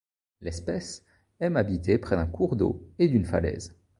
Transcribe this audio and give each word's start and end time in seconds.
L'espèce 0.41 1.05
aime 1.39 1.57
habiter 1.57 1.99
près 1.99 2.15
d'un 2.15 2.25
cours 2.25 2.55
d'eau 2.55 2.81
et 2.97 3.07
d'une 3.07 3.27
falaise. 3.27 3.77